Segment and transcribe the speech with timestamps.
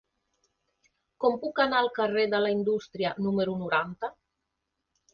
[1.25, 4.15] Com puc anar al carrer de la Indústria número noranta?